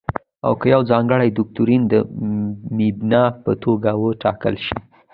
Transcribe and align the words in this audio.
که 0.59 0.65
یو 0.73 0.81
ځانګړی 0.91 1.29
دوکتورین 1.37 1.81
د 1.87 1.93
مبنا 2.77 3.23
په 3.43 3.51
توګه 3.63 3.89
وټاکل 4.03 4.55
شي. 4.65 4.77